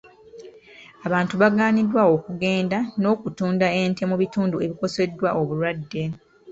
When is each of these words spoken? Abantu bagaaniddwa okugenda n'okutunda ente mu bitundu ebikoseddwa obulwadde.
Abantu 1.07 1.33
bagaaniddwa 1.41 2.01
okugenda 2.15 2.77
n'okutunda 3.01 3.67
ente 3.81 4.03
mu 4.09 4.15
bitundu 4.21 4.55
ebikoseddwa 4.65 5.29
obulwadde. 5.39 6.03